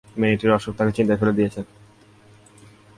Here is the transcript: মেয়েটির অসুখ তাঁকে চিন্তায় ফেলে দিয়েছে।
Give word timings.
মেয়েটির 0.19 0.55
অসুখ 0.57 0.73
তাঁকে 0.77 0.93
চিন্তায় 0.97 1.19
ফেলে 1.19 1.37
দিয়েছে। 1.37 1.61